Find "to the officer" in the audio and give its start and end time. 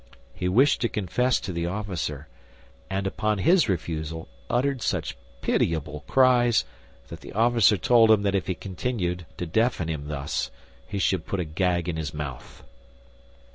1.41-2.27